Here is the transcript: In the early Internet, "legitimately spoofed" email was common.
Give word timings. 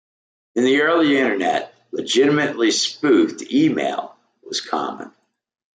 In 0.55 0.63
the 0.63 0.81
early 0.81 1.15
Internet, 1.15 1.71
"legitimately 1.91 2.71
spoofed" 2.71 3.43
email 3.53 4.15
was 4.41 4.59
common. 4.59 5.11